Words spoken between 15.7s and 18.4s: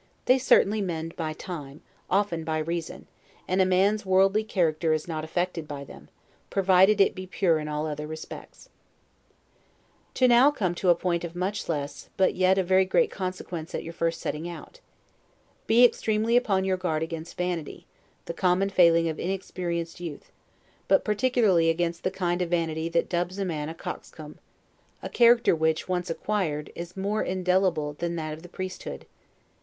extremely upon your guard against vanity, the